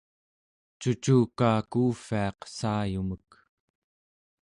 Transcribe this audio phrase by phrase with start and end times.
[0.79, 3.29] cucukaa kuuvviaq saayumek